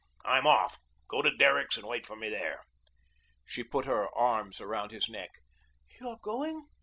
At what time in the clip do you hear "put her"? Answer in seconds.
3.63-4.09